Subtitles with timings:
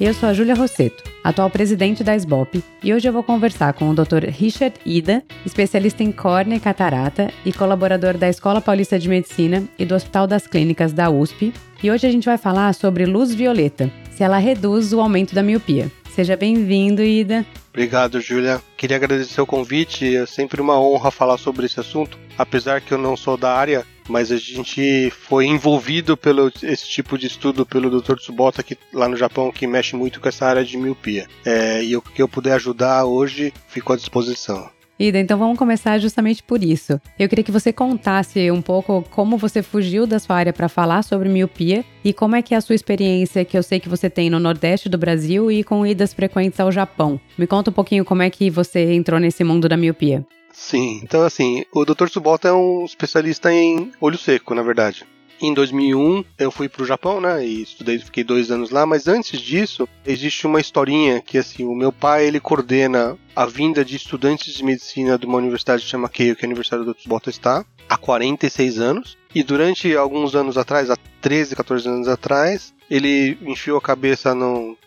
[0.00, 3.90] Eu sou a Júlia Rosseto, atual presidente da SBOP, e hoje eu vou conversar com
[3.90, 4.30] o Dr.
[4.30, 9.84] Richard Ida, especialista em córnea e catarata e colaborador da Escola Paulista de Medicina e
[9.84, 11.52] do Hospital das Clínicas da USP.
[11.82, 15.42] E hoje a gente vai falar sobre luz violeta, se ela reduz o aumento da
[15.42, 15.92] miopia.
[16.14, 17.44] Seja bem-vindo, Ida.
[17.68, 18.58] Obrigado, Júlia.
[18.78, 20.16] Queria agradecer o convite.
[20.16, 22.18] É sempre uma honra falar sobre esse assunto.
[22.38, 27.16] Apesar que eu não sou da área, mas a gente foi envolvido pelo esse tipo
[27.16, 28.16] de estudo pelo Dr.
[28.16, 31.26] Tsubota aqui lá no Japão que mexe muito com essa área de miopia.
[31.44, 34.68] É, e o que eu puder ajudar hoje, fico à disposição.
[34.98, 37.00] Ida, então vamos começar justamente por isso.
[37.18, 41.02] Eu queria que você contasse um pouco como você fugiu da sua área para falar
[41.02, 44.10] sobre miopia e como é que é a sua experiência que eu sei que você
[44.10, 47.18] tem no Nordeste do Brasil e com idas frequentes ao Japão.
[47.38, 50.26] Me conta um pouquinho como é que você entrou nesse mundo da miopia.
[50.52, 52.08] Sim, então assim, o Dr.
[52.08, 55.06] Tsubota é um especialista em olho seco, na verdade.
[55.42, 58.84] Em 2001 eu fui para o Japão, né, e estudei, fiquei dois anos lá.
[58.84, 63.82] Mas antes disso existe uma historinha que assim o meu pai ele coordena a vinda
[63.82, 66.92] de estudantes de medicina de uma universidade que chama Keio, que é a Universidade do
[66.92, 69.16] Tsubota está, há 46 anos.
[69.34, 74.36] E durante alguns anos atrás, há 13, 14 anos atrás, ele enfiou a cabeça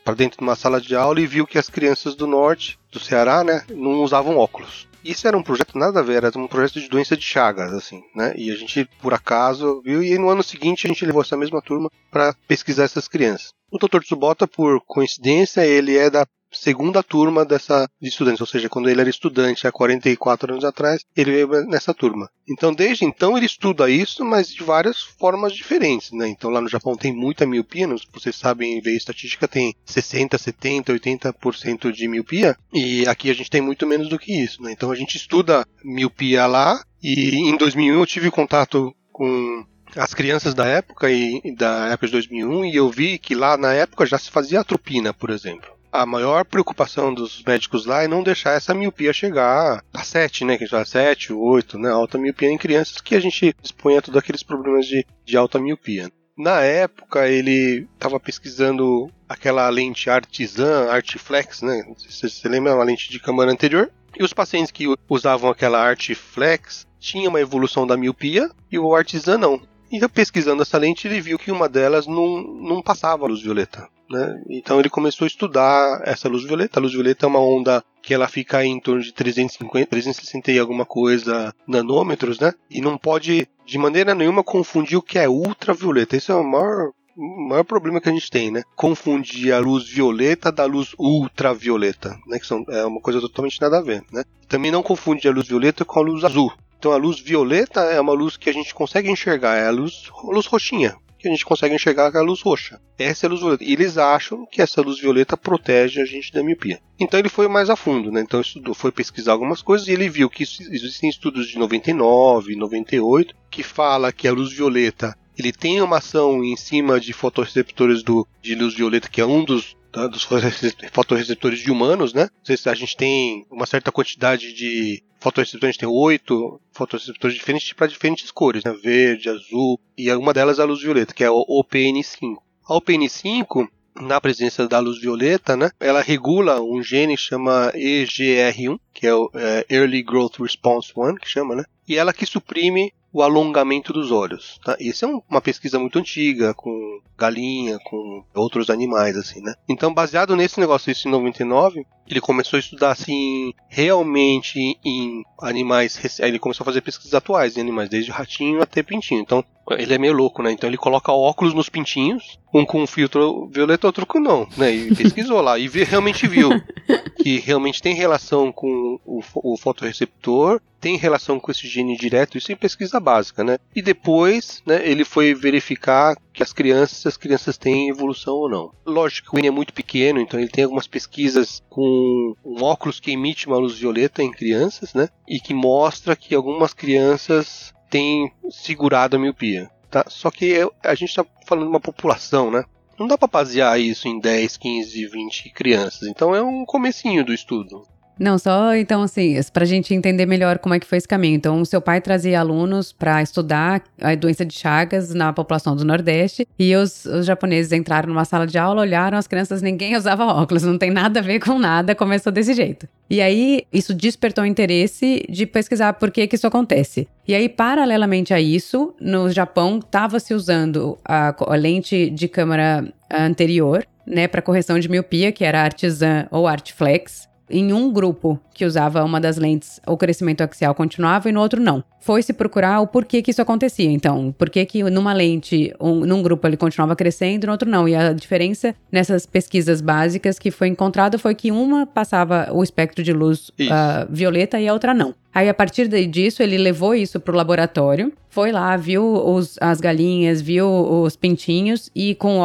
[0.03, 2.99] para dentro de uma sala de aula e viu que as crianças do norte, do
[2.99, 4.87] Ceará, né, não usavam óculos.
[5.03, 8.01] Isso era um projeto nada a ver, era um projeto de doença de Chagas, assim,
[8.15, 8.33] né?
[8.37, 11.61] E a gente, por acaso, viu, e no ano seguinte a gente levou essa mesma
[11.61, 13.51] turma para pesquisar essas crianças.
[13.71, 14.01] O Dr.
[14.01, 19.01] Tsubota, por coincidência, ele é da segunda turma dessa de estudantes, ou seja, quando ele
[19.01, 22.29] era estudante há 44 anos atrás, ele veio nessa turma.
[22.49, 26.27] Então, desde então ele estuda isso, mas de várias formas diferentes, né?
[26.27, 31.91] Então, lá no Japão tem muita miopia, vocês sabem, ver estatística tem 60, 70, 80%
[31.91, 34.71] de miopia, e aqui a gente tem muito menos do que isso, né?
[34.71, 39.65] Então, a gente estuda miopia lá, e em 2001 eu tive contato com
[39.95, 43.73] as crianças da época e da época de 2001 e eu vi que lá na
[43.73, 48.23] época já se fazia atropina, por exemplo a maior preocupação dos médicos lá é não
[48.23, 50.57] deixar essa miopia chegar a 7, né?
[50.57, 51.91] Que já é 7, 8, né?
[51.91, 55.59] Alta miopia em crianças, que a gente expõe a todos aqueles problemas de, de alta
[55.59, 56.11] miopia.
[56.35, 61.83] Na época, ele estava pesquisando aquela lente artisã, Artiflex, né?
[61.95, 63.91] Se você lembra, uma lente de câmara anterior.
[64.17, 69.37] E os pacientes que usavam aquela Artiflex tinham uma evolução da miopia e o artisã
[69.37, 69.61] não.
[69.91, 73.87] E pesquisando essa lente, ele viu que uma delas não, não passava a luz violeta.
[74.13, 74.43] Né?
[74.47, 76.79] Então ele começou a estudar essa luz violeta.
[76.79, 80.59] A luz violeta é uma onda que ela fica em torno de 350, 360 e
[80.59, 82.53] alguma coisa nanômetros, né?
[82.69, 86.15] E não pode de maneira nenhuma confundir o que é ultravioleta.
[86.15, 88.63] Isso é o maior maior problema que a gente tem, né?
[88.75, 92.39] Confundir a luz violeta da luz ultravioleta, né?
[92.39, 94.23] Que são, é uma coisa totalmente nada a ver, né?
[94.47, 96.51] Também não confundir a luz violeta com a luz azul.
[96.77, 100.09] Então a luz violeta é uma luz que a gente consegue enxergar, é a luz,
[100.11, 102.79] a luz roxinha, que a gente consegue enxergar com a luz roxa.
[102.99, 103.63] Essa é a luz violeta.
[103.63, 106.79] E eles acham que essa luz violeta protege a gente da miopia.
[106.99, 108.21] Então ele foi mais a fundo, né?
[108.21, 113.35] Então estudou, foi pesquisar algumas coisas e ele viu que existem estudos de 99, 98
[113.49, 118.27] que fala que a luz violeta ele tem uma ação em cima de fotoreceptores do,
[118.41, 120.23] de luz violeta, que é um dos tá, dos
[120.91, 122.27] fotoreceptores de humanos, né?
[122.65, 127.87] A gente tem uma certa quantidade de fotoreceptores, a gente tem oito fotoreceptores diferentes para
[127.87, 128.73] diferentes cores, né?
[128.73, 132.35] Verde, azul, e uma delas é a luz violeta, que é o OPN5.
[132.67, 138.79] A OPN5 na presença da luz violeta, né, ela regula um gene que chama EGR1,
[138.91, 142.91] que é o é, Early Growth Response 1, que chama, né, e ela que suprime
[143.13, 144.59] o alongamento dos olhos.
[144.65, 144.75] Tá?
[144.79, 149.53] Isso é um, uma pesquisa muito antiga, com galinha, com outros animais, assim, né?
[149.69, 156.19] Então, baseado nesse negócio, isso em 99, ele começou a estudar, assim, realmente em animais.
[156.19, 159.21] Ele começou a fazer pesquisas atuais em animais, desde ratinho até pintinho.
[159.21, 160.51] Então, ele é meio louco, né?
[160.51, 164.71] Então, ele coloca óculos nos pintinhos, um com filtro violeta, outro com não, né?
[164.73, 166.49] E pesquisou lá e realmente viu
[167.21, 172.51] que realmente tem relação com o, o fotoreceptor, tem relação com esse gene direto, isso
[172.51, 173.57] em pesquisa básica, né?
[173.73, 178.49] E depois, né, ele foi verificar que as crianças, se as crianças têm evolução ou
[178.49, 178.73] não.
[178.85, 182.99] Lógico que o N é muito pequeno, então ele tem algumas pesquisas com um óculos
[182.99, 185.07] que emite uma luz violeta em crianças, né?
[185.25, 189.71] E que mostra que algumas crianças têm segurado a miopia.
[189.89, 190.03] Tá?
[190.09, 192.65] Só que a gente está falando de uma população, né?
[192.99, 196.09] Não dá para basear isso em 10, 15, 20 crianças.
[196.09, 197.83] Então é um comecinho do estudo.
[198.19, 201.35] Não, só então assim, para a gente entender melhor como é que foi esse caminho.
[201.35, 205.83] Então, o seu pai trazia alunos para estudar a doença de Chagas na população do
[205.83, 210.25] Nordeste e os, os, japoneses entraram numa sala de aula, olharam as crianças, ninguém usava
[210.25, 212.87] óculos, não tem nada a ver com nada, começou desse jeito.
[213.09, 217.07] E aí, isso despertou o interesse de pesquisar por que, que isso acontece.
[217.27, 222.85] E aí, paralelamente a isso, no Japão, estava se usando a, a lente de câmera
[223.11, 228.65] anterior, né, para correção de miopia, que era Artisan ou Artflex, em um grupo que
[228.65, 231.83] usava uma das lentes, o crescimento axial continuava e no outro não.
[232.03, 233.89] Foi-se procurar o porquê que isso acontecia.
[233.89, 237.87] Então, por que que numa lente, um, num grupo ele continuava crescendo no outro não.
[237.87, 243.01] E a diferença nessas pesquisas básicas que foi encontrada foi que uma passava o espectro
[243.01, 245.15] de luz uh, violeta e a outra não.
[245.33, 249.81] Aí, a partir disso, ele levou isso para o laboratório, foi lá, viu os, as
[249.81, 252.39] galinhas, viu os pintinhos e com,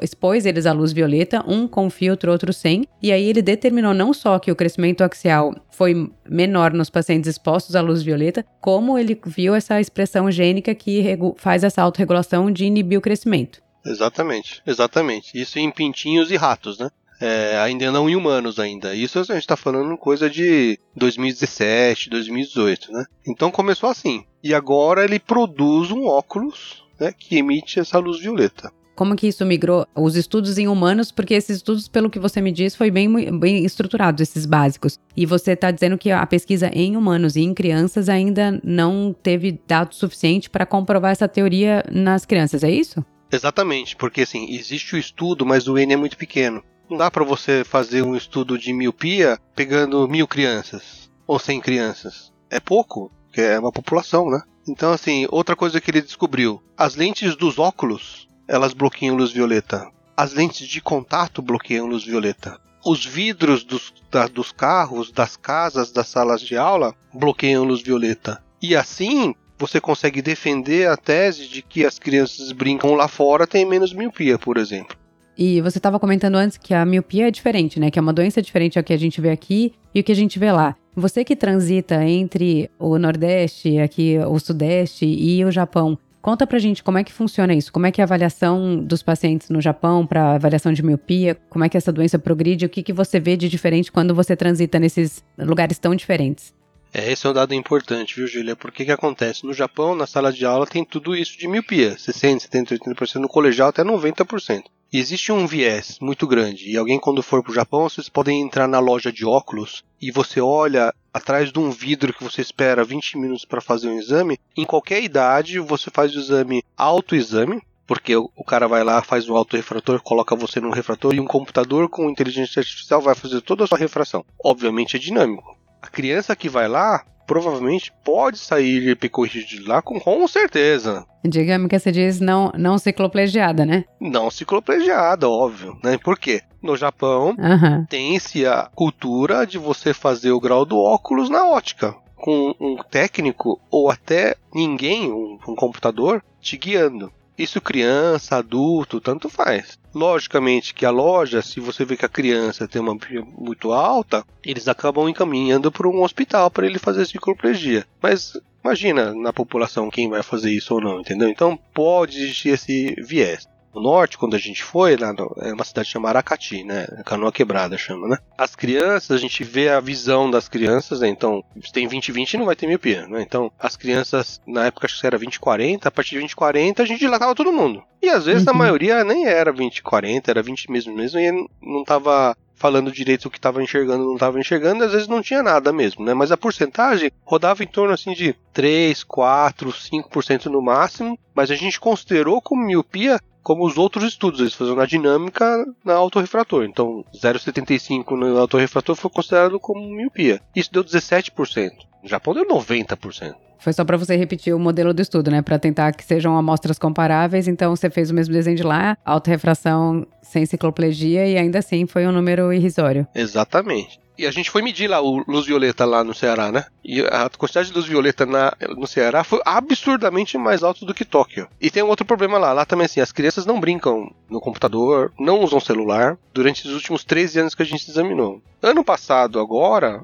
[0.00, 2.86] expôs eles à luz violeta, um com filtro, outro sem.
[3.02, 7.76] E aí ele determinou não só que o crescimento axial foi menor nos pacientes expostos
[7.76, 12.98] à luz violeta, como ele viu essa expressão gênica que faz essa autorregulação de inibir
[12.98, 13.62] o crescimento.
[13.84, 15.40] Exatamente, exatamente.
[15.40, 16.90] Isso em pintinhos e ratos, né?
[17.20, 18.94] É, ainda não em humanos ainda.
[18.94, 23.04] Isso a gente está falando coisa de 2017, 2018, né?
[23.26, 24.24] Então começou assim.
[24.42, 28.70] E agora ele produz um óculos né, que emite essa luz violeta.
[28.96, 31.12] Como que isso migrou os estudos em humanos?
[31.12, 34.98] Porque esses estudos, pelo que você me diz, foi bem, bem estruturados, esses básicos.
[35.14, 39.60] E você está dizendo que a pesquisa em humanos e em crianças ainda não teve
[39.68, 43.04] dado suficiente para comprovar essa teoria nas crianças, é isso?
[43.30, 46.62] Exatamente, porque assim, existe o estudo, mas o N é muito pequeno.
[46.88, 52.32] Não dá para você fazer um estudo de miopia pegando mil crianças ou cem crianças.
[52.48, 54.40] É pouco, porque é uma população, né?
[54.68, 59.88] Então, assim, outra coisa que ele descobriu: as lentes dos óculos elas bloqueiam luz violeta.
[60.16, 62.58] As lentes de contato bloqueiam luz violeta.
[62.84, 68.42] Os vidros dos, da, dos carros, das casas, das salas de aula bloqueiam luz violeta.
[68.62, 73.64] E assim você consegue defender a tese de que as crianças brincam lá fora têm
[73.64, 74.96] menos miopia, por exemplo.
[75.36, 77.90] E você estava comentando antes que a miopia é diferente, né?
[77.90, 80.16] Que é uma doença diferente ao que a gente vê aqui e o que a
[80.16, 80.74] gente vê lá.
[80.94, 86.82] Você que transita entre o Nordeste, aqui o Sudeste e o Japão, conta pra gente
[86.82, 90.04] como é que funciona isso, como é que é a avaliação dos pacientes no Japão
[90.04, 93.36] para avaliação de miopia, como é que essa doença progride, o que, que você vê
[93.36, 96.52] de diferente quando você transita nesses lugares tão diferentes.
[96.98, 98.56] É, esse é um dado importante, viu, Júlia?
[98.56, 99.44] Porque que acontece?
[99.44, 101.94] No Japão, na sala de aula, tem tudo isso de miopia.
[101.98, 103.16] 60, 70, 80%.
[103.16, 104.62] No colegial, até 90%.
[104.90, 106.70] E existe um viés muito grande.
[106.70, 110.10] E alguém, quando for para o Japão, vocês podem entrar na loja de óculos e
[110.10, 114.40] você olha atrás de um vidro que você espera 20 minutos para fazer um exame.
[114.56, 119.36] Em qualquer idade, você faz o exame autoexame, porque o, cara vai lá, faz um
[119.36, 123.66] autorrefrator, coloca você num refrator e um computador com inteligência artificial vai fazer toda a
[123.66, 124.24] sua refração.
[124.42, 125.54] Obviamente é dinâmico.
[125.86, 131.06] A criança que vai lá provavelmente pode sair epicorrigida de lá com, com certeza.
[131.24, 133.84] Digamos que você diz não, não cicloplegiada, né?
[134.00, 135.96] Não cicloplegiada, óbvio, né?
[135.96, 136.42] Por quê?
[136.60, 137.86] No Japão uhum.
[137.88, 141.94] tem-se a cultura de você fazer o grau do óculos na ótica.
[142.16, 147.12] Com um técnico ou até ninguém, um, um computador, te guiando.
[147.38, 149.78] Isso criança, adulto, tanto faz.
[149.94, 152.96] Logicamente que a loja, se você vê que a criança tem uma
[153.38, 157.86] muito alta, eles acabam encaminhando para um hospital para ele fazer cicloplegia.
[158.00, 158.32] Mas
[158.64, 161.28] imagina na população quem vai fazer isso ou não, entendeu?
[161.28, 165.64] Então pode existir esse viés no norte, quando a gente foi, lá no, é uma
[165.64, 166.86] cidade chamada Aracati, né?
[167.04, 168.18] Canoa Quebrada chama, né?
[168.38, 171.08] As crianças, a gente vê a visão das crianças, né?
[171.08, 173.20] Então, se tem 20-20 não vai ter miopia, né?
[173.20, 177.00] Então, as crianças, na época acho que era 20-40, a partir de 20-40 a gente
[177.00, 177.82] dilatava todo mundo.
[178.02, 178.52] E às vezes uhum.
[178.52, 181.30] a maioria nem era 20-40, era 20 mesmo mesmo, e
[181.60, 185.42] não tava falando direito o que estava enxergando não estava enxergando, às vezes não tinha
[185.42, 186.14] nada mesmo, né?
[186.14, 191.54] Mas a porcentagem rodava em torno assim de 3, 4, 5% no máximo, mas a
[191.54, 196.64] gente considerou como miopia como os outros estudos, eles faziam na dinâmica na autorrefrator.
[196.64, 200.40] Então, 0,75 no autorrefrator foi considerado como miopia.
[200.52, 201.70] Isso deu 17%.
[202.02, 203.36] No Japão deu 90%.
[203.60, 205.42] Foi só para você repetir o modelo do estudo, né?
[205.42, 207.46] Para tentar que sejam amostras comparáveis.
[207.46, 212.04] Então, você fez o mesmo desenho de lá, autorrefração sem cicloplegia e ainda assim foi
[212.04, 213.06] um número irrisório.
[213.14, 214.00] Exatamente.
[214.18, 216.66] E a gente foi medir lá o luz violeta lá no Ceará, né?
[216.84, 221.04] E a quantidade de luz violeta na, no Ceará foi absurdamente mais alta do que
[221.04, 221.48] Tóquio.
[221.60, 222.52] E tem um outro problema lá.
[222.52, 227.04] Lá também, assim, as crianças não brincam no computador, não usam celular durante os últimos
[227.04, 228.40] 13 anos que a gente examinou.
[228.62, 230.02] Ano passado, agora,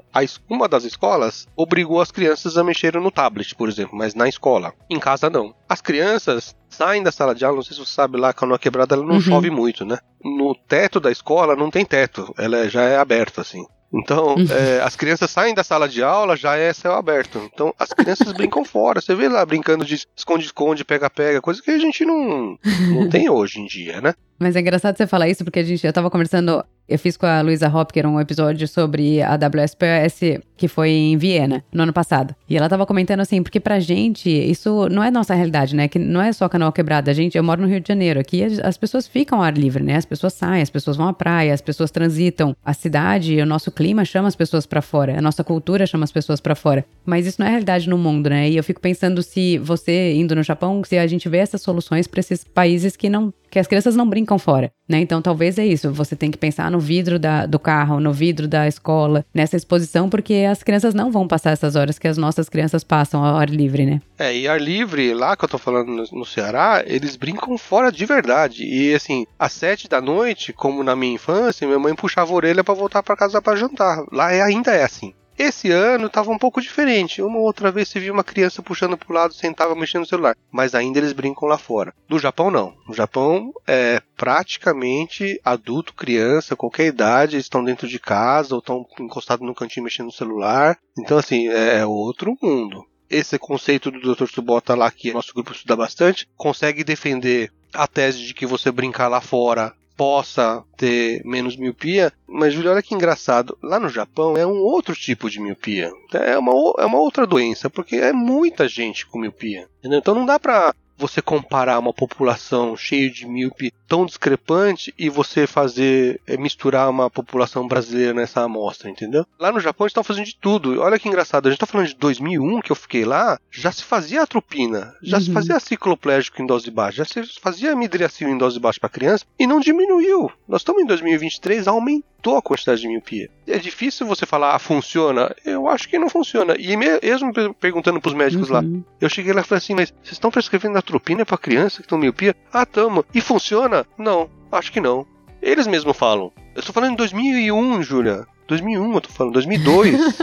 [0.49, 4.73] uma das escolas obrigou as crianças a mexerem no tablet, por exemplo, mas na escola.
[4.91, 5.55] Em casa, não.
[5.69, 8.59] As crianças saem da sala de aula, não sei se você sabe lá, a canoa
[8.59, 9.21] quebrada ela não uhum.
[9.21, 9.99] chove muito, né?
[10.23, 13.65] No teto da escola não tem teto, ela já é aberta, assim.
[13.95, 14.47] Então, uhum.
[14.51, 17.51] é, as crianças saem da sala de aula, já é céu aberto.
[17.53, 19.01] Então, as crianças brincam fora.
[19.01, 22.59] Você vê lá brincando de esconde-esconde, pega-pega, coisa que a gente não,
[22.95, 24.15] não tem hoje em dia, né?
[24.39, 27.27] Mas é engraçado você falar isso, porque a gente, eu tava conversando, eu fiz com
[27.27, 32.37] a Luisa Hopker um episódio sobre a WSPS que foi em Viena, no ano passado.
[32.49, 35.89] E ela tava comentando assim, porque pra gente, isso não é nossa realidade, né?
[35.89, 37.11] Que não é só canal quebrada.
[37.11, 39.83] A gente, eu moro no Rio de Janeiro, aqui as pessoas ficam ao ar livre,
[39.83, 39.97] né?
[39.97, 42.55] As pessoas saem, as pessoas vão à praia, as pessoas transitam.
[42.65, 46.13] A cidade, o nosso clima chama as pessoas para fora, a nossa cultura chama as
[46.13, 46.85] pessoas para fora.
[47.05, 48.49] Mas isso não é realidade no mundo, né?
[48.49, 52.07] E eu fico pensando se você, indo no Japão, se a gente vê essas soluções
[52.07, 54.99] para esses países que não que as crianças não brincam fora, né?
[54.99, 55.93] Então talvez é isso.
[55.93, 60.09] Você tem que pensar no vidro da, do carro, no vidro da escola, nessa exposição,
[60.09, 63.51] porque as crianças não vão passar essas horas que as nossas crianças passam ao ar
[63.51, 64.01] livre, né?
[64.19, 68.07] É, e ar livre, lá que eu tô falando no, Ceará, eles brincam fora de
[68.07, 68.65] verdade.
[68.65, 72.65] E assim, às sete da noite, como na minha infância, minha mãe puxava a orelha
[72.65, 74.03] para voltar para casa para jantar.
[74.11, 75.13] Lá é, ainda é assim.
[75.39, 77.23] Esse ano estava um pouco diferente.
[77.23, 80.37] Uma outra vez se viu uma criança puxando para o lado, sentava mexendo no celular.
[80.51, 81.95] Mas ainda eles brincam lá fora.
[82.09, 82.75] No Japão, não.
[82.87, 89.47] No Japão, é praticamente adulto, criança, qualquer idade, estão dentro de casa ou estão encostados
[89.47, 90.79] no cantinho mexendo no celular.
[90.99, 92.85] Então, assim, é, é outro mundo.
[93.09, 94.27] Esse conceito do Dr.
[94.27, 99.09] Subota lá, que nosso grupo estuda bastante, consegue defender a tese de que você brincar
[99.09, 104.59] lá fora possa ter menos miopia, mas olha que engraçado, lá no Japão é um
[104.59, 109.19] outro tipo de miopia, é uma, é uma outra doença, porque é muita gente com
[109.19, 109.99] miopia, entendeu?
[109.99, 115.49] então não dá pra você comparar uma população cheia de míope tão discrepante e você
[115.49, 119.27] fazer é, misturar uma população brasileira nessa amostra, entendeu?
[119.39, 120.81] Lá no Japão eles estão fazendo de tudo.
[120.81, 123.83] Olha que engraçado, a gente está falando de 2001 que eu fiquei lá, já se
[123.83, 125.25] fazia atropina, já uhum.
[125.25, 129.25] se fazia cicloplégico em dose baixa, já se fazia midriacil em dose baixa para criança
[129.39, 130.31] e não diminuiu.
[130.47, 133.29] Nós estamos em 2023, aumentou a quantidade de miopia.
[133.47, 135.35] É difícil você falar, ah, funciona?
[135.45, 136.55] Eu acho que não funciona.
[136.59, 138.55] E mesmo perguntando para os médicos uhum.
[138.55, 138.65] lá,
[139.01, 141.99] eu cheguei lá e falei assim, mas vocês estão prescrevendo atropina para criança que estão
[141.99, 142.35] miopia?
[142.53, 143.05] Ah, tamo.
[143.15, 143.85] E funciona?
[143.99, 145.07] Não, acho que não.
[145.41, 146.33] Eles mesmos falam.
[146.55, 148.27] Eu estou falando em 2001, Júlia.
[148.47, 150.19] 2001 eu tô falando, 2002.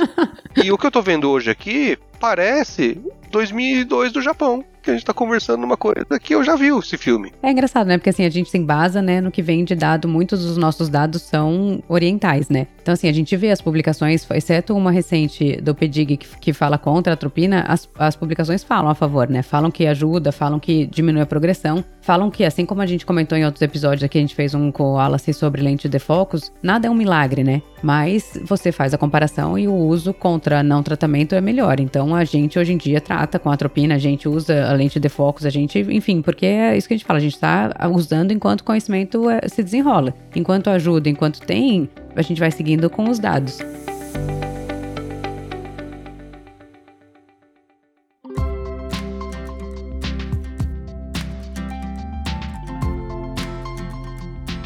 [0.63, 2.99] e o que eu tô vendo hoje aqui parece
[3.31, 6.97] 2002 do Japão que a gente tá conversando numa coisa que eu já vi esse
[6.97, 7.31] filme.
[7.41, 7.97] É engraçado, né?
[7.97, 10.89] Porque assim, a gente se embasa, né, no que vem de dado, muitos dos nossos
[10.89, 12.67] dados são orientais, né?
[12.89, 16.75] Então assim, a gente vê as publicações, exceto uma recente do PEDIG que, que fala
[16.75, 19.43] contra a atropina, as, as publicações falam a favor, né?
[19.43, 23.37] Falam que ajuda, falam que diminui a progressão, falam que, assim como a gente comentou
[23.37, 26.51] em outros episódios aqui, a gente fez um com o Wallace sobre lente de focos,
[26.63, 27.61] nada é um milagre, né?
[27.83, 31.79] Mas você faz a comparação e o uso contra não tratamento é melhor.
[31.79, 34.99] Então a gente hoje em dia trata com a atropina, a gente usa a lente
[34.99, 37.71] de focos, a gente, enfim, porque é isso que a gente fala, a gente está
[37.93, 40.11] usando enquanto conhecimento é, se desenrola.
[40.35, 43.59] Enquanto ajuda, enquanto tem, a gente vai seguindo com os dados.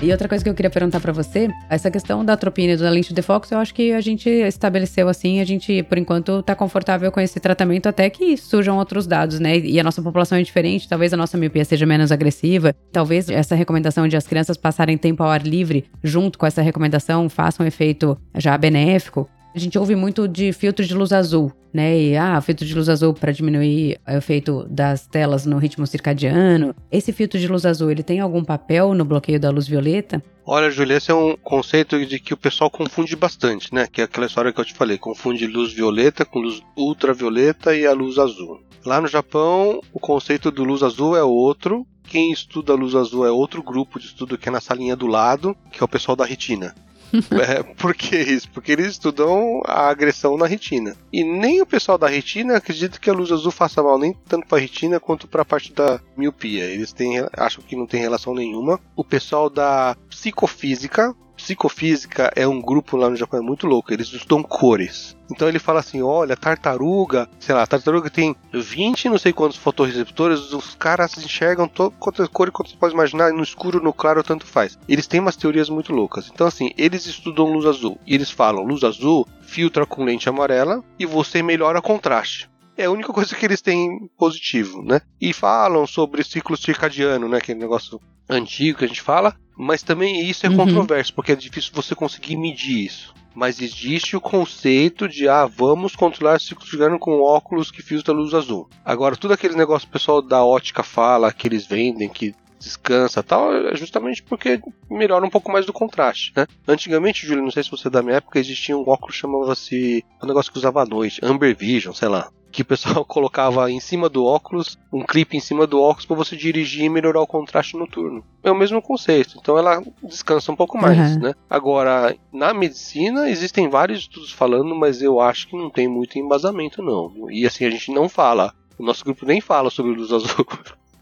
[0.03, 2.89] E outra coisa que eu queria perguntar para você, essa questão da atropina e da
[2.89, 6.53] lente de foco, eu acho que a gente estabeleceu assim, a gente, por enquanto, tá
[6.53, 9.57] confortável com esse tratamento até que surjam outros dados, né?
[9.59, 13.55] E a nossa população é diferente, talvez a nossa miopia seja menos agressiva, talvez essa
[13.55, 17.65] recomendação de as crianças passarem tempo ao ar livre, junto com essa recomendação, faça um
[17.65, 19.29] efeito já benéfico.
[19.55, 21.95] A gente ouve muito de filtro de luz azul, né?
[21.95, 26.75] E ah, filtro de luz azul para diminuir o efeito das telas no ritmo circadiano.
[26.91, 30.23] Esse filtro de luz azul, ele tem algum papel no bloqueio da luz violeta?
[30.43, 33.85] Olha, Julia, esse é um conceito de que o pessoal confunde bastante, né?
[33.85, 37.85] Que é aquela história que eu te falei, confunde luz violeta com luz ultravioleta e
[37.85, 38.59] a luz azul.
[38.83, 41.85] Lá no Japão, o conceito do luz azul é outro.
[42.05, 45.55] Quem estuda luz azul é outro grupo de estudo que é na salinha do lado,
[45.71, 46.73] que é o pessoal da retina.
[47.41, 48.49] é, por que isso?
[48.51, 50.95] Porque eles estudam a agressão na retina.
[51.11, 54.47] E nem o pessoal da retina acredita que a luz azul faça mal nem tanto
[54.47, 56.65] para a retina quanto para a parte da miopia.
[56.65, 58.79] Eles têm, acham que não tem relação nenhuma.
[58.95, 64.07] O pessoal da psicofísica psicofísica é um grupo lá no Japão é muito louco, eles
[64.07, 65.15] estudam cores.
[65.29, 70.53] Então ele fala assim: olha, tartaruga, sei lá, tartaruga tem 20 não sei quantos fotorreceptores,
[70.53, 74.45] os caras enxergam todo, quantas cores quanto você pode imaginar, no escuro, no claro, tanto
[74.45, 74.77] faz.
[74.87, 76.31] Eles têm umas teorias muito loucas.
[76.33, 80.81] Então, assim, eles estudam luz azul e eles falam: luz azul filtra com lente amarela
[80.97, 82.52] e você melhora contraste.
[82.77, 85.01] É a única coisa que eles têm positivo, né?
[85.21, 87.39] E falam sobre ciclo circadiano, né?
[87.39, 90.57] Que é um negócio antigo que a gente fala, mas também isso é uhum.
[90.57, 93.13] controverso, porque é difícil você conseguir medir isso.
[93.35, 98.15] Mas existe o conceito de, ah, vamos controlar o ciclo circadiano com óculos que filtram
[98.15, 98.69] luz azul.
[98.85, 103.21] Agora, tudo aquele negócio que o pessoal da ótica fala, que eles vendem, que descansa
[103.21, 106.47] tal, é justamente porque melhora um pouco mais do contraste, né?
[106.67, 110.27] Antigamente, Júlio, não sei se você é da minha época, existia um óculos chamava-se, um
[110.27, 114.07] negócio que usava à noite, Amber Vision, sei lá que o pessoal colocava em cima
[114.07, 117.75] do óculos, um clipe em cima do óculos para você dirigir e melhorar o contraste
[117.75, 118.23] noturno.
[118.43, 121.23] É o mesmo conceito, então ela descansa um pouco mais, uhum.
[121.23, 121.33] né?
[121.49, 126.81] Agora, na medicina existem vários estudos falando, mas eu acho que não tem muito embasamento
[126.81, 127.29] não.
[127.31, 130.45] E assim a gente não fala, o nosso grupo nem fala sobre luz azul.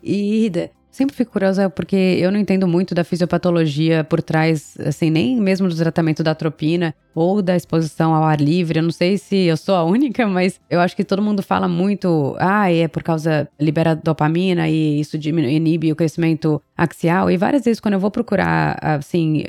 [0.02, 0.50] E
[0.92, 5.70] Sempre fico curiosa porque eu não entendo muito da fisiopatologia por trás, assim, nem mesmo
[5.70, 8.80] do tratamento da atropina ou da exposição ao ar livre.
[8.80, 11.66] Eu não sei se eu sou a única, mas eu acho que todo mundo fala
[11.66, 17.32] muito, ah, é por causa libera dopamina e isso diminui, inibe o crescimento axial.
[17.32, 19.44] E várias vezes quando eu vou procurar, assim,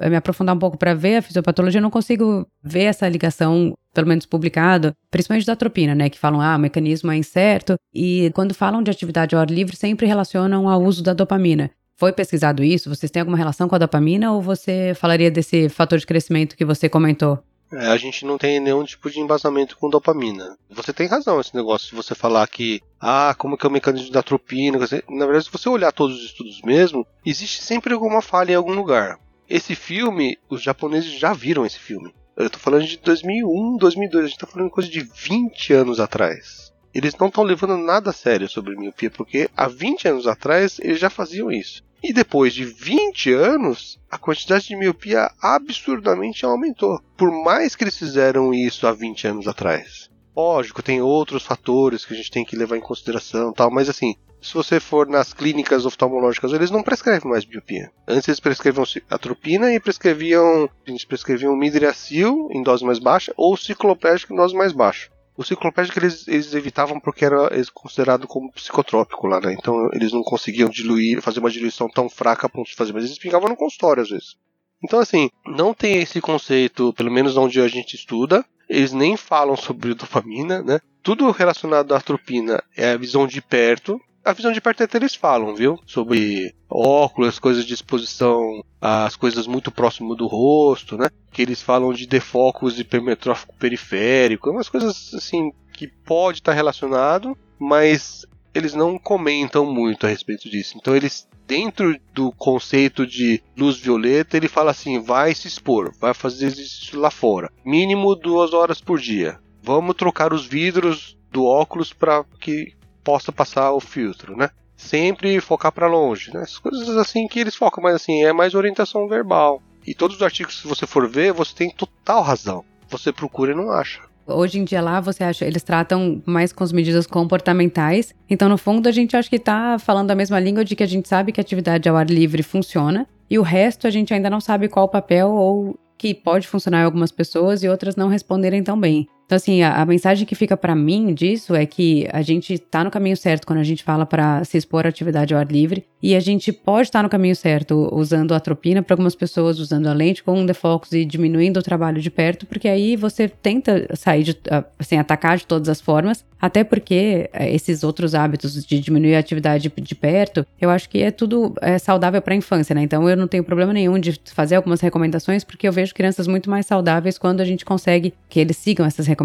[0.00, 4.08] me aprofundar um pouco para ver a fisiopatologia, eu não consigo ver essa ligação, pelo
[4.08, 6.10] menos publicado, principalmente da atropina, né?
[6.10, 7.76] Que falam, ah, o mecanismo é incerto.
[7.92, 11.70] E quando falam de atividade ao ar livre, sempre relacionam ao uso da dopamina.
[11.96, 12.88] Foi pesquisado isso?
[12.88, 16.64] Vocês têm alguma relação com a dopamina ou você falaria desse fator de crescimento que
[16.64, 17.38] você comentou?
[17.72, 20.56] É, a gente não tem nenhum tipo de embasamento com dopamina.
[20.70, 24.12] Você tem razão esse negócio de você falar que, ah, como que é o mecanismo
[24.12, 24.78] da atropina.
[25.08, 28.74] Na verdade, se você olhar todos os estudos mesmo, existe sempre alguma falha em algum
[28.74, 29.18] lugar.
[29.48, 32.14] Esse filme, os japoneses já viram esse filme.
[32.36, 36.72] Eu tô falando de 2001, 2002, a gente tá falando coisa de 20 anos atrás.
[36.94, 40.98] Eles não estão levando nada a sério sobre miopia, porque há 20 anos atrás eles
[40.98, 41.84] já faziam isso.
[42.02, 47.00] E depois de 20 anos, a quantidade de miopia absurdamente aumentou.
[47.16, 50.10] Por mais que eles fizeram isso há 20 anos atrás.
[50.36, 54.16] Lógico, tem outros fatores que a gente tem que levar em consideração, tal, mas assim,
[54.42, 57.90] se você for nas clínicas oftalmológicas, eles não prescrevem mais biopia.
[58.06, 64.32] Antes eles prescreviam atropina e prescreviam, eles prescreviam midracil em dose mais baixa ou ciclopédico
[64.32, 65.08] em dose mais baixa.
[65.36, 69.56] O ciclopédico eles, eles evitavam porque era considerado como psicotrópico lá, né?
[69.58, 73.04] Então eles não conseguiam diluir, fazer uma diluição tão fraca a ponto de fazer, mas
[73.04, 74.36] eles pingavam no consultório às vezes.
[74.82, 79.56] Então, assim, não tem esse conceito, pelo menos onde a gente estuda, eles nem falam
[79.56, 80.80] sobre dopamina, né?
[81.02, 85.14] Tudo relacionado à atropina é a visão de perto, a visão de perto até eles
[85.14, 85.78] falam, viu?
[85.84, 91.08] Sobre óculos, coisas de exposição às coisas muito próximo do rosto, né?
[91.30, 98.24] Que eles falam de defocus hipermetrófico periférico, umas coisas assim que pode estar relacionado, mas
[98.54, 100.78] eles não comentam muito a respeito disso.
[100.78, 106.14] Então eles dentro do conceito de luz violeta, ele fala assim: vai se expor, vai
[106.14, 109.38] fazer isso lá fora, mínimo duas horas por dia.
[109.62, 114.50] Vamos trocar os vidros do óculos para que possa passar o filtro, né?
[114.76, 116.42] Sempre focar para longe, né?
[116.42, 119.62] As coisas assim que eles focam, mas assim, é mais orientação verbal.
[119.86, 122.64] E todos os artigos que você for ver, você tem total razão.
[122.88, 124.00] Você procura e não acha.
[124.26, 128.14] Hoje em dia lá, você acha, eles tratam mais com as medidas comportamentais.
[128.28, 130.86] Então, no fundo, a gente acha que está falando a mesma língua de que a
[130.86, 133.06] gente sabe que a atividade ao ar livre funciona.
[133.28, 136.80] E o resto a gente ainda não sabe qual o papel ou que pode funcionar
[136.80, 139.06] em algumas pessoas e outras não responderem tão bem.
[139.26, 142.84] Então, assim, a, a mensagem que fica para mim disso é que a gente tá
[142.84, 145.84] no caminho certo quando a gente fala para se expor à atividade ao ar livre
[146.02, 149.58] e a gente pode estar tá no caminho certo usando a atropina para algumas pessoas,
[149.58, 153.26] usando a lente com um defocus e diminuindo o trabalho de perto, porque aí você
[153.26, 154.36] tenta sair de,
[154.78, 159.18] assim, atacar de todas as formas, até porque é, esses outros hábitos de diminuir a
[159.18, 162.82] atividade de perto, eu acho que é tudo é, saudável para a infância, né?
[162.82, 166.50] Então eu não tenho problema nenhum de fazer algumas recomendações, porque eu vejo crianças muito
[166.50, 169.23] mais saudáveis quando a gente consegue que eles sigam essas recomendações.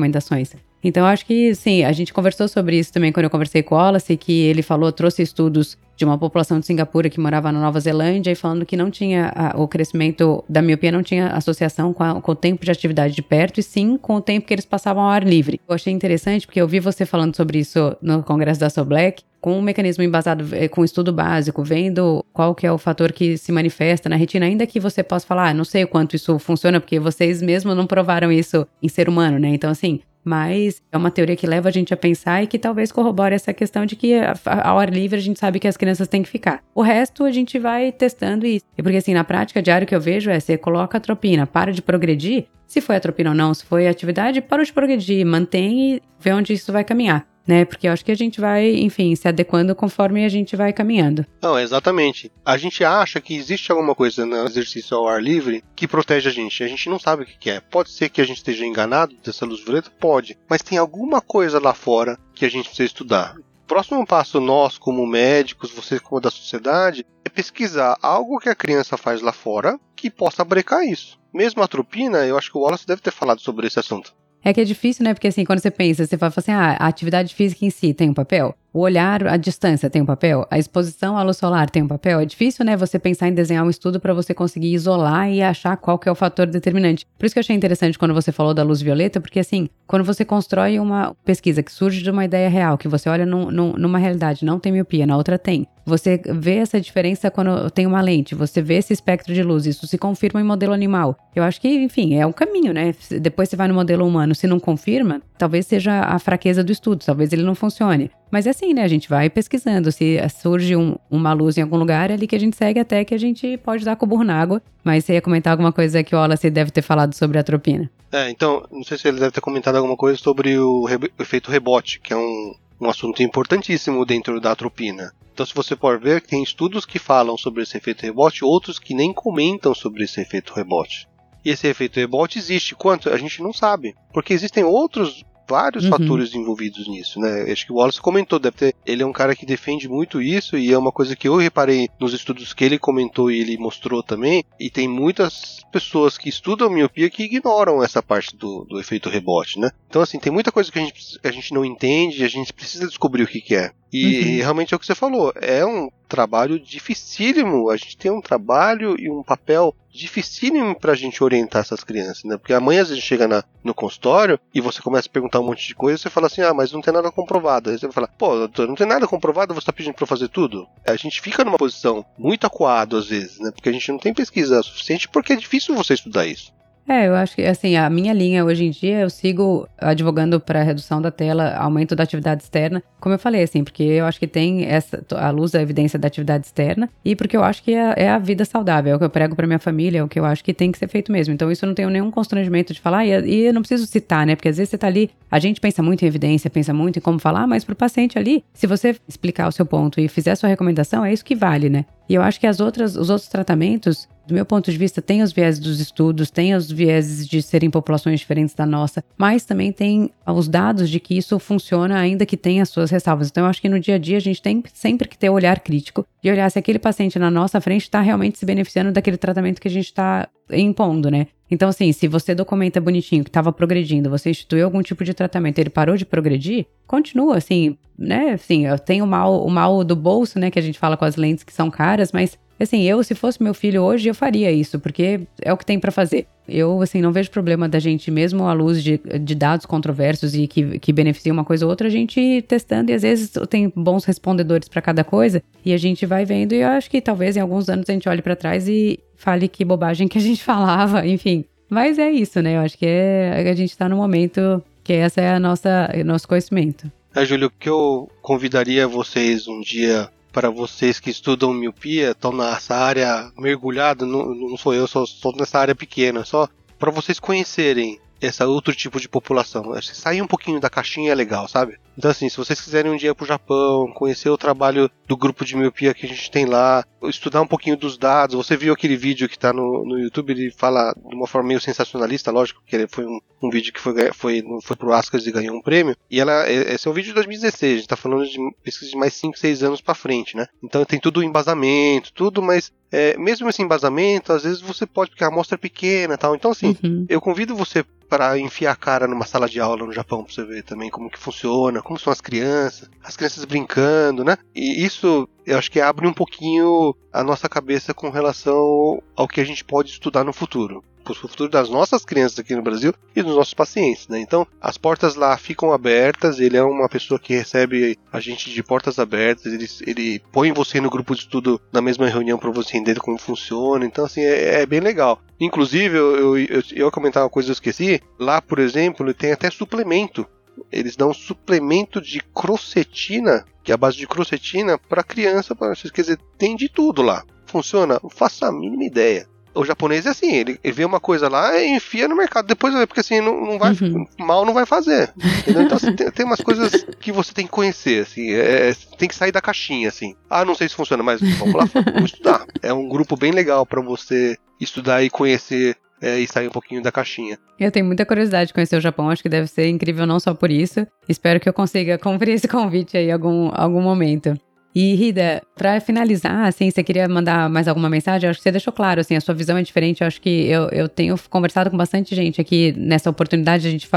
[0.83, 3.77] Então, acho que sim, a gente conversou sobre isso também quando eu conversei com o
[3.77, 7.77] Wallace, que ele falou, trouxe estudos de uma população de Singapura que morava na Nova
[7.81, 12.03] Zelândia e falando que não tinha a, o crescimento da miopia não tinha associação com,
[12.03, 14.65] a, com, o tempo de atividade de perto e sim com o tempo que eles
[14.65, 15.59] passavam ao ar livre.
[15.67, 19.23] Eu achei interessante porque eu vi você falando sobre isso no congresso da So Black
[19.41, 23.37] com um mecanismo embasado eh, com estudo básico, vendo qual que é o fator que
[23.37, 26.37] se manifesta na retina, ainda que você possa falar, ah, não sei o quanto isso
[26.39, 29.49] funciona, porque vocês mesmos não provaram isso em ser humano, né?
[29.49, 32.91] Então, assim, mas é uma teoria que leva a gente a pensar e que talvez
[32.91, 34.13] corrobore essa questão de que
[34.45, 36.61] ao ar livre a gente sabe que as crianças têm que ficar.
[36.75, 38.65] O resto a gente vai testando isso.
[38.77, 41.71] E porque assim, na prática diário que eu vejo é você coloca a tropina, para
[41.71, 46.01] de progredir, se foi atropina ou não, se foi atividade, parou de progredir, mantém e
[46.19, 47.25] vê onde isso vai caminhar.
[47.49, 47.65] Né?
[47.65, 51.25] Porque eu acho que a gente vai, enfim, se adequando conforme a gente vai caminhando.
[51.41, 52.31] Não, exatamente.
[52.45, 56.31] A gente acha que existe alguma coisa no exercício ao ar livre que protege a
[56.31, 56.63] gente.
[56.63, 57.59] A gente não sabe o que é.
[57.59, 59.89] Pode ser que a gente esteja enganado dessa luz violeta?
[59.99, 60.37] Pode.
[60.47, 63.35] Mas tem alguma coisa lá fora que a gente precisa estudar
[63.67, 68.97] próximo passo nós, como médicos, vocês como da sociedade, é pesquisar algo que a criança
[68.97, 71.19] faz lá fora que possa brecar isso.
[71.31, 74.15] Mesmo a tropina, eu acho que o Wallace deve ter falado sobre esse assunto.
[74.43, 75.13] É que é difícil, né?
[75.13, 78.09] Porque assim, quando você pensa, você fala assim, ah, a atividade física em si tem
[78.09, 78.55] um papel?
[78.71, 80.47] O olhar à distância tem um papel?
[80.49, 82.19] A exposição à luz solar tem um papel?
[82.19, 85.75] É difícil, né, você pensar em desenhar um estudo para você conseguir isolar e achar
[85.75, 87.05] qual que é o fator determinante.
[87.17, 90.05] Por isso que eu achei interessante quando você falou da luz violeta, porque assim, quando
[90.05, 93.73] você constrói uma pesquisa que surge de uma ideia real, que você olha num, num,
[93.73, 95.67] numa realidade, não tem miopia, na outra tem.
[95.89, 99.85] Você vê essa diferença quando tem uma lente, você vê esse espectro de luz, isso
[99.87, 101.17] se confirma em modelo animal.
[101.35, 102.95] Eu acho que, enfim, é um caminho, né?
[103.19, 107.03] Depois você vai no modelo humano, se não confirma, talvez seja a fraqueza do estudo,
[107.05, 108.11] talvez ele não funcione.
[108.31, 108.83] Mas é assim, né?
[108.83, 109.91] A gente vai pesquisando.
[109.91, 113.03] Se surge um, uma luz em algum lugar, é ali que a gente segue até
[113.03, 114.61] que a gente pode dar com o burro na água.
[114.83, 117.89] Mas você ia comentar alguma coisa que o Wallace deve ter falado sobre a atropina.
[118.11, 121.21] É, então, não sei se ele deve ter comentado alguma coisa sobre o, re o
[121.21, 125.11] efeito rebote, que é um, um assunto importantíssimo dentro da atropina.
[125.33, 128.93] Então, se você for ver, tem estudos que falam sobre esse efeito rebote, outros que
[128.93, 131.07] nem comentam sobre esse efeito rebote.
[131.43, 132.75] E esse efeito rebote existe.
[132.75, 133.09] Quanto?
[133.09, 133.95] A gente não sabe.
[134.13, 135.89] Porque existem outros vários uhum.
[135.89, 137.51] fatores envolvidos nisso, né?
[137.51, 140.57] Acho que o Wallace comentou, deve ter, ele é um cara que defende muito isso
[140.57, 144.03] e é uma coisa que eu reparei nos estudos que ele comentou e ele mostrou
[144.03, 144.43] também.
[144.59, 149.59] E tem muitas pessoas que estudam miopia que ignoram essa parte do, do efeito rebote,
[149.59, 149.71] né?
[149.89, 152.53] Então, assim, tem muita coisa que a gente, a gente não entende e a gente
[152.53, 153.71] precisa descobrir o que, que é.
[153.91, 154.37] E uhum.
[154.37, 157.69] realmente é o que você falou, é um trabalho dificílimo.
[157.69, 162.37] A gente tem um trabalho e um papel dificílimo pra gente orientar essas crianças, né?
[162.37, 165.67] Porque amanhã às vezes chega na, no consultório e você começa a perguntar um monte
[165.67, 167.69] de coisa e você fala assim, ah, mas não tem nada comprovado.
[167.69, 170.07] Aí você vai falar, pô, doutor, não tem nada comprovado, você tá pedindo pra eu
[170.07, 170.67] fazer tudo?
[170.85, 173.51] A gente fica numa posição muito acuado às vezes, né?
[173.51, 176.51] Porque a gente não tem pesquisa suficiente porque é difícil você estudar isso.
[176.91, 180.63] É, eu acho que, assim, a minha linha hoje em dia, eu sigo advogando para
[180.63, 184.25] redução da tela, aumento da atividade externa, como eu falei, assim, porque eu acho que
[184.25, 187.93] tem essa, a luz da evidência da atividade externa e porque eu acho que é,
[187.95, 190.19] é a vida saudável, é o que eu prego para minha família, é o que
[190.19, 191.31] eu acho que tem que ser feito mesmo.
[191.31, 194.25] Então, isso eu não tenho nenhum constrangimento de falar, e, e eu não preciso citar,
[194.25, 196.97] né, porque às vezes você tá ali, a gente pensa muito em evidência, pensa muito
[196.97, 200.31] em como falar, mas pro paciente ali, se você explicar o seu ponto e fizer
[200.31, 201.85] a sua recomendação, é isso que vale, né?
[202.09, 205.21] E eu acho que as outras, os outros tratamentos, do meu ponto de vista, tem
[205.21, 209.71] os viéses dos estudos, tem os viéses de serem populações diferentes da nossa, mas também
[209.71, 213.29] tem os dados de que isso funciona, ainda que tenha as suas ressalvas.
[213.29, 215.33] Então, eu acho que no dia a dia a gente tem sempre que ter o
[215.33, 219.17] olhar crítico de olhar se aquele paciente na nossa frente está realmente se beneficiando daquele
[219.17, 221.27] tratamento que a gente está impondo, né?
[221.51, 225.57] Então, assim, se você documenta bonitinho que estava progredindo, você instituiu algum tipo de tratamento
[225.59, 228.31] ele parou de progredir, continua, assim, né?
[228.31, 230.51] Assim, tenho o mal, o mal do bolso, né?
[230.51, 233.41] Que a gente fala com as lentes que são caras, mas Assim, eu, se fosse
[233.41, 236.27] meu filho hoje, eu faria isso, porque é o que tem para fazer.
[236.47, 240.45] Eu, assim, não vejo problema da gente, mesmo à luz de, de dados controversos e
[240.47, 243.71] que, que beneficiam uma coisa ou outra, a gente ir testando e às vezes tem
[243.73, 246.53] bons respondedores para cada coisa e a gente vai vendo.
[246.53, 249.47] E eu acho que talvez em alguns anos a gente olhe para trás e fale
[249.47, 251.45] que bobagem que a gente falava, enfim.
[251.69, 252.57] Mas é isso, né?
[252.57, 256.27] Eu acho que é, a gente tá no momento que essa é a nossa nosso
[256.27, 256.91] conhecimento.
[257.15, 262.75] É, Júlio, que eu convidaria vocês um dia para vocês que estudam miopia, estão nessa
[262.75, 267.99] área mergulhada, não, não sou eu, só estou nessa área pequena, só para vocês conhecerem
[268.21, 269.63] esse outro tipo de população.
[269.81, 271.79] Sair um pouquinho da caixinha é legal, sabe?
[271.99, 275.57] Então, assim, se vocês quiserem um dia pro Japão, conhecer o trabalho do grupo de
[275.57, 279.27] miopia que a gente tem lá, estudar um pouquinho dos dados, você viu aquele vídeo
[279.27, 283.05] que tá no, no YouTube, ele fala de uma forma meio sensacionalista, lógico, que foi
[283.05, 285.93] um, um vídeo que foi, foi, foi pro Ascas e ganhou um prêmio.
[286.09, 288.97] E ela, esse é um vídeo de 2016, a gente tá falando de pesquisa de
[288.97, 290.47] mais 5, 6 anos para frente, né?
[290.63, 295.23] Então tem tudo embasamento, tudo, mas é, mesmo esse embasamento, às vezes você pode, porque
[295.25, 296.33] a amostra é pequena tal.
[296.33, 297.05] Então, assim, uhum.
[297.09, 300.43] eu convido você para enfiar a cara numa sala de aula no Japão para você
[300.43, 304.37] ver também como que funciona, como são as crianças, as crianças brincando, né?
[304.55, 309.41] E isso eu acho que abre um pouquinho a nossa cabeça com relação ao que
[309.41, 310.83] a gente pode estudar no futuro.
[311.03, 314.19] para o futuro das nossas crianças aqui no Brasil e dos nossos pacientes, né?
[314.19, 318.61] Então, as portas lá ficam abertas, ele é uma pessoa que recebe a gente de
[318.61, 322.77] portas abertas, ele, ele põe você no grupo de estudo na mesma reunião para você
[322.77, 325.19] entender como funciona, então, assim, é, é bem legal.
[325.39, 329.31] Inclusive, eu, eu, eu, eu comentar uma coisa que eu esqueci, lá, por exemplo, tem
[329.31, 330.27] até suplemento
[330.71, 335.55] eles dão suplemento de crocetina, que é a base de crocetina, para criança.
[335.55, 337.23] Pra, quer dizer, tem de tudo lá.
[337.45, 337.99] Funciona?
[338.01, 339.27] Não faço a mínima ideia.
[339.53, 342.73] O japonês é assim, ele, ele vê uma coisa lá e enfia no mercado, depois
[342.85, 344.05] porque assim, não, não vai, uhum.
[344.19, 345.11] mal não vai fazer.
[345.39, 345.63] Entendeu?
[345.63, 349.09] Então assim, tem, tem, umas coisas que você tem que conhecer, assim, é, é, tem
[349.09, 350.15] que sair da caixinha, assim.
[350.29, 352.45] Ah, não sei se funciona, mas vamos lá, vamos estudar.
[352.61, 356.81] É um grupo bem legal para você estudar e conhecer é, e sair um pouquinho
[356.81, 357.37] da caixinha.
[357.59, 360.33] Eu tenho muita curiosidade de conhecer o Japão, acho que deve ser incrível não só
[360.33, 360.85] por isso.
[361.07, 364.39] Espero que eu consiga cumprir esse convite aí em algum, algum momento.
[364.73, 368.27] E Rida, para finalizar, assim, você queria mandar mais alguma mensagem?
[368.27, 370.01] Eu acho que você deixou claro, assim, a sua visão é diferente.
[370.01, 373.71] Eu acho que eu, eu tenho conversado com bastante gente aqui nessa oportunidade de a
[373.71, 373.87] gente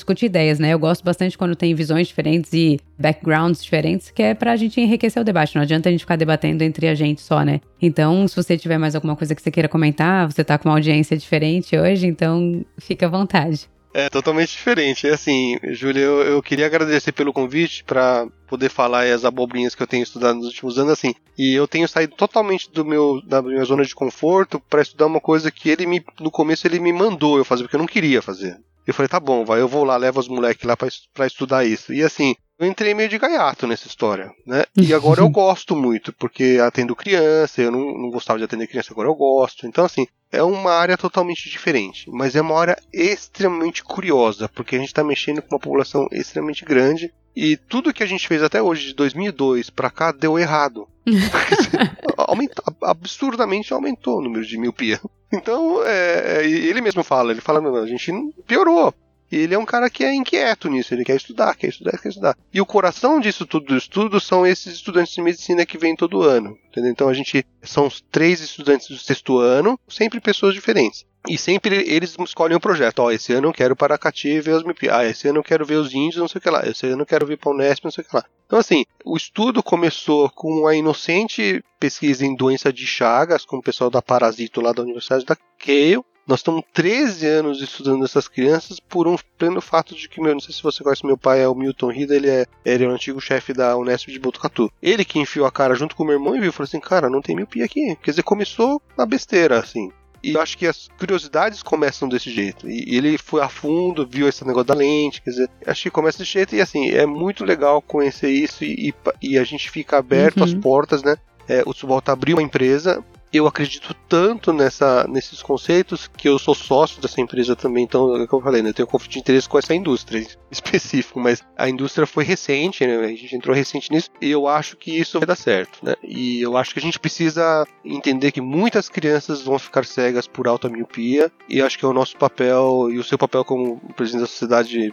[0.00, 0.72] discutir ideias, né?
[0.72, 5.20] Eu gosto bastante quando tem visões diferentes e backgrounds diferentes, que é pra gente enriquecer
[5.20, 5.54] o debate.
[5.54, 7.60] Não adianta a gente ficar debatendo entre a gente só, né?
[7.80, 10.74] Então, se você tiver mais alguma coisa que você queira comentar, você tá com uma
[10.74, 13.68] audiência diferente hoje, então fica à vontade.
[13.92, 15.06] É totalmente diferente.
[15.06, 19.82] É assim, Júlia, eu, eu, queria agradecer pelo convite para poder falar as abobrinhas que
[19.82, 21.12] eu tenho estudado nos últimos anos, assim.
[21.36, 25.20] E eu tenho saído totalmente do meu da minha zona de conforto para estudar uma
[25.20, 28.22] coisa que ele me no começo ele me mandou eu fazer porque eu não queria
[28.22, 28.60] fazer.
[28.86, 31.92] Eu falei, tá bom, vai, eu vou lá, levo os moleques lá para estudar isso.
[31.92, 34.64] E assim, eu entrei meio de gaiato nessa história, né?
[34.76, 38.92] E agora eu gosto muito, porque atendo criança, eu não, não gostava de atender criança,
[38.92, 39.66] agora eu gosto.
[39.66, 44.78] Então, assim, é uma área totalmente diferente, mas é uma área extremamente curiosa, porque a
[44.78, 48.60] gente está mexendo com uma população extremamente grande e tudo que a gente fez até
[48.60, 50.86] hoje, de 2002 para cá, deu errado.
[52.16, 55.00] Aumenta, absurdamente aumentou o número de miopia.
[55.32, 58.12] Então, é, é ele mesmo fala, ele fala, a gente
[58.46, 58.94] piorou.
[59.30, 62.08] E ele é um cara que é inquieto nisso, ele quer estudar, quer estudar, quer
[62.08, 62.36] estudar.
[62.52, 66.22] E o coração disso tudo do estudo são esses estudantes de medicina que vêm todo
[66.22, 66.58] ano.
[66.68, 66.90] Entendeu?
[66.90, 71.06] Então a gente são os três estudantes do sexto ano, sempre pessoas diferentes.
[71.28, 73.00] E sempre eles escolhem um projeto.
[73.00, 74.88] Ó, oh, esse ano eu quero Paracati ver os MIP.
[74.88, 76.66] Ah, esse ano eu quero ver os índios, não sei o que lá.
[76.66, 78.24] Esse ano eu quero ver Paunesp, não sei o que lá.
[78.46, 83.62] Então, assim, o estudo começou com a inocente pesquisa em doença de Chagas, com o
[83.62, 86.04] pessoal da Parasito lá da Universidade da Keio.
[86.26, 90.40] Nós estamos 13 anos estudando essas crianças por um pleno fato de que, meu, não
[90.40, 92.92] sei se você conhece meu pai, é o Milton Rida, ele é, ele é o
[92.92, 94.70] antigo chefe da Unesp de Botucatu.
[94.80, 97.10] Ele que enfiou a cara junto com o meu irmão e viu, falou assim, cara,
[97.10, 97.96] não tem miopia aqui.
[98.02, 99.90] Quer dizer, começou na besteira, assim.
[100.22, 102.68] E eu acho que as curiosidades começam desse jeito.
[102.68, 106.18] E ele foi a fundo, viu esse negócio da lente, quer dizer, acho que começa
[106.18, 106.54] desse jeito.
[106.54, 110.44] E assim, é muito legal conhecer isso e, e, e a gente fica aberto uhum.
[110.44, 111.16] às portas, né?
[111.48, 116.54] É, o Subalta abriu uma empresa, eu acredito tanto nessa, nesses conceitos que eu sou
[116.54, 119.18] sócio dessa empresa também, então, é o que eu falei, né, eu tenho conflito de
[119.18, 123.90] interesse com essa indústria específico, mas a indústria foi recente, né, a gente entrou recente
[123.90, 126.82] nisso, e eu acho que isso vai dar certo, né, e eu acho que a
[126.82, 131.84] gente precisa entender que muitas crianças vão ficar cegas por alta miopia, e acho que
[131.84, 134.92] é o nosso papel, e o seu papel como presidente da Sociedade de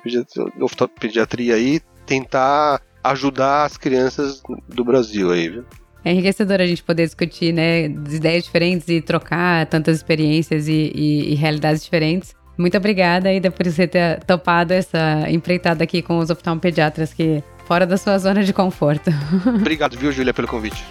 [0.99, 5.65] Pediatria aí, tentar ajudar as crianças do Brasil aí, viu?
[6.07, 11.33] É enriquecedor a gente poder discutir, né, ideias diferentes e trocar tantas experiências e, e,
[11.33, 12.33] e realidades diferentes.
[12.57, 17.85] Muito obrigada, Ida, por você ter topado essa empreitada aqui com os oftalmopediatras que fora
[17.85, 19.11] da sua zona de conforto.
[19.45, 20.81] Obrigado, viu, Júlia, pelo convite.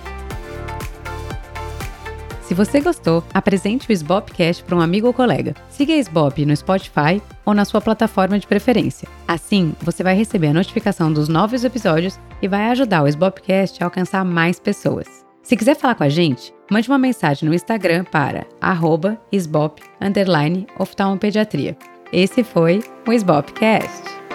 [2.46, 5.52] Se você gostou, apresente o Sbopcast para um amigo ou colega.
[5.68, 9.08] Siga a Sbop no Spotify ou na sua plataforma de preferência.
[9.26, 13.86] Assim, você vai receber a notificação dos novos episódios e vai ajudar o Sbopcast a
[13.86, 15.08] alcançar mais pessoas.
[15.42, 19.20] Se quiser falar com a gente, mande uma mensagem no Instagram para arroba
[20.78, 21.76] oftalmopediatria.
[22.12, 24.25] Esse foi o Sbopcast.